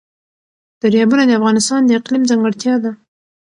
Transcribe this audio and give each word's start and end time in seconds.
دریابونه 0.81 1.23
د 1.27 1.31
افغانستان 1.39 1.81
د 1.85 1.89
اقلیم 1.99 2.23
ځانګړتیا 2.29 2.75
ده. 2.83 2.91